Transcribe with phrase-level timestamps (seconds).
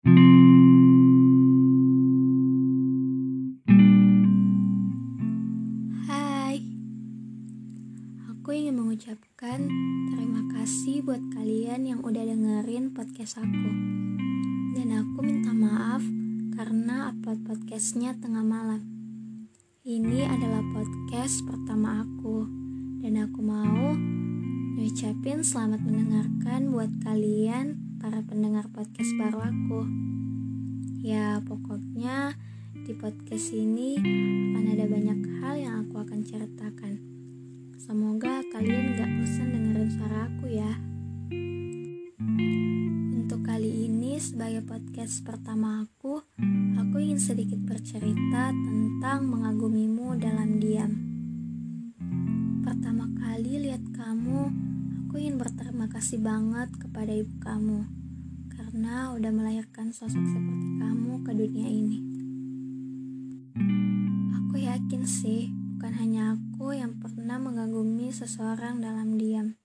[0.00, 0.16] Hai,
[8.32, 9.68] aku ingin mengucapkan
[10.08, 13.70] terima kasih buat kalian yang udah dengerin podcast aku.
[14.72, 16.00] Dan aku minta maaf
[16.56, 18.80] karena upload podcastnya tengah malam.
[19.84, 22.48] Ini adalah podcast pertama aku,
[23.04, 23.92] dan aku mau
[24.80, 29.84] ngucapin selamat mendengarkan buat kalian para pendengar podcast baru aku.
[31.04, 32.32] Ya, pokoknya
[32.72, 34.00] di podcast ini
[34.56, 36.96] akan ada banyak hal yang aku akan ceritakan.
[37.76, 40.72] Semoga kalian gak bosan dengerin suara aku ya.
[43.20, 46.24] Untuk kali ini sebagai podcast pertama aku,
[46.80, 50.92] aku ingin sedikit bercerita tentang mengagumimu dalam diam.
[52.64, 54.69] Pertama kali lihat kamu,
[55.10, 57.82] aku ingin berterima kasih banget kepada ibu kamu
[58.54, 61.98] karena udah melahirkan sosok seperti kamu ke dunia ini.
[64.38, 69.58] Aku yakin sih, bukan hanya aku yang pernah mengagumi seseorang dalam diam.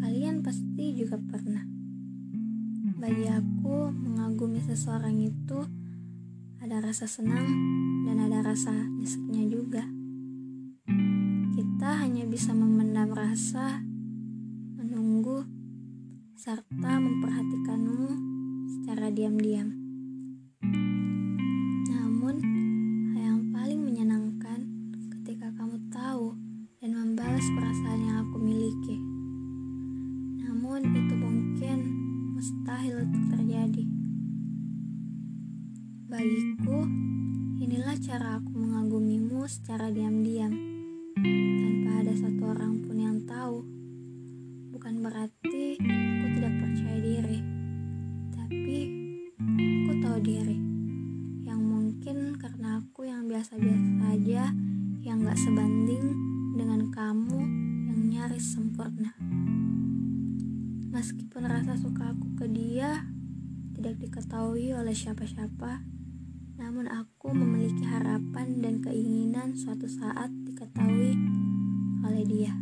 [0.00, 1.68] Kalian pasti juga pernah.
[2.96, 5.68] Bagi aku, mengagumi seseorang itu
[6.64, 7.44] ada rasa senang
[8.08, 9.84] dan ada rasa nyeseknya juga.
[11.52, 13.91] Kita hanya bisa memendam rasa,
[16.42, 18.18] serta memperhatikanmu
[18.66, 19.78] secara diam-diam.
[21.86, 22.34] Namun,
[23.14, 24.66] hal yang paling menyenangkan
[25.06, 26.34] ketika kamu tahu
[26.82, 28.98] dan membalas perasaan yang aku miliki.
[30.42, 31.78] Namun, itu mungkin
[32.34, 33.86] mustahil untuk terjadi.
[36.10, 36.90] Bagiku,
[37.62, 40.50] inilah cara aku mengagumimu secara diam-diam,
[41.22, 43.62] tanpa ada satu orang pun yang tahu.
[44.74, 45.61] Bukan berarti
[50.22, 50.58] diri.
[51.42, 54.54] Yang mungkin karena aku yang biasa-biasa saja,
[55.02, 56.14] yang gak sebanding
[56.54, 57.42] dengan kamu
[57.90, 59.18] yang nyaris sempurna.
[60.94, 63.02] Meskipun rasa suka aku ke dia
[63.74, 65.82] tidak diketahui oleh siapa-siapa,
[66.54, 71.18] namun aku memiliki harapan dan keinginan suatu saat diketahui
[72.06, 72.54] oleh dia.